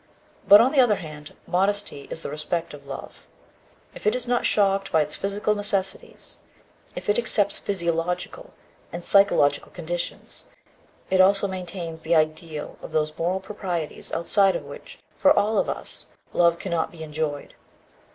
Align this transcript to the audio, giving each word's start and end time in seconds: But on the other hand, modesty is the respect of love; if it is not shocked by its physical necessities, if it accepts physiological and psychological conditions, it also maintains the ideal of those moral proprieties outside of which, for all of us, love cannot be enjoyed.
But 0.47 0.59
on 0.61 0.71
the 0.71 0.79
other 0.79 0.95
hand, 0.95 1.35
modesty 1.45 2.07
is 2.09 2.23
the 2.23 2.31
respect 2.31 2.73
of 2.73 2.87
love; 2.87 3.27
if 3.93 4.07
it 4.07 4.15
is 4.15 4.27
not 4.27 4.47
shocked 4.47 4.91
by 4.91 5.01
its 5.03 5.15
physical 5.15 5.53
necessities, 5.53 6.39
if 6.95 7.07
it 7.07 7.19
accepts 7.19 7.59
physiological 7.59 8.51
and 8.91 9.03
psychological 9.03 9.69
conditions, 9.71 10.45
it 11.11 11.21
also 11.21 11.47
maintains 11.47 12.01
the 12.01 12.15
ideal 12.15 12.79
of 12.81 12.93
those 12.93 13.15
moral 13.15 13.39
proprieties 13.41 14.11
outside 14.11 14.55
of 14.55 14.65
which, 14.65 14.97
for 15.15 15.37
all 15.37 15.59
of 15.59 15.69
us, 15.69 16.07
love 16.33 16.57
cannot 16.57 16.91
be 16.91 17.03
enjoyed. 17.03 17.53